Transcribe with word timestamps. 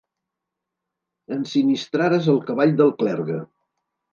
Ensinistrares 1.35 2.31
el 2.35 2.43
cavall 2.51 2.75
del 2.81 2.93
clergue. 3.03 3.41